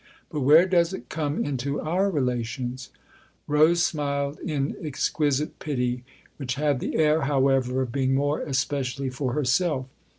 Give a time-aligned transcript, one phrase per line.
[0.31, 2.89] But where does it come into our relations?"
[3.47, 6.03] Rose smiled in exquisite pity,
[6.37, 9.85] which had the air, however, of being more especially for herself.